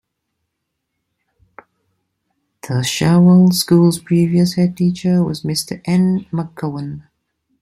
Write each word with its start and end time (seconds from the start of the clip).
The 2.67 2.81
Cherwell 2.81 3.51
School's 3.51 3.99
previous 3.99 4.55
headteacher 4.55 5.23
was 5.23 5.43
Mr 5.43 5.79
N 5.85 6.25
McGowan. 6.31 7.03